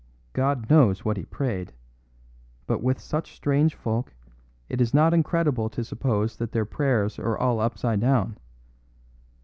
God 0.33 0.67
knows 0.67 1.05
what 1.05 1.15
he 1.15 1.25
prayed; 1.25 1.73
but 2.65 2.81
with 2.81 2.99
such 2.99 3.35
strange 3.35 3.75
folk 3.75 4.15
it 4.67 4.81
is 4.81 4.95
not 4.95 5.13
incredible 5.13 5.69
to 5.69 5.83
suppose 5.83 6.37
that 6.37 6.53
their 6.53 6.65
prayers 6.65 7.19
are 7.19 7.37
all 7.37 7.59
upside 7.59 7.99
down. 7.99 8.39